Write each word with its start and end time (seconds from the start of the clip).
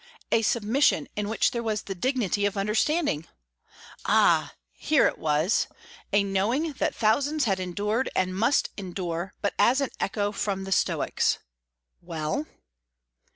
a 0.31 0.41
submission 0.41 1.07
in 1.15 1.29
which 1.29 1.51
there 1.51 1.61
was 1.61 1.83
the 1.83 1.93
dignity 1.93 2.43
of 2.47 2.57
understanding. 2.57 3.27
Ah 4.03 4.55
here 4.71 5.05
it 5.05 5.19
was! 5.19 5.67
a 6.11 6.23
knowing 6.23 6.73
that 6.73 6.95
thousands 6.95 7.43
had 7.43 7.59
endured 7.59 8.09
and 8.15 8.35
must 8.35 8.71
endure, 8.77 9.35
but 9.43 9.53
as 9.59 9.79
an 9.79 9.91
echo 9.99 10.31
from 10.31 10.63
the 10.63 10.71
Stoics 10.71 11.37
"Well?" 12.01 12.47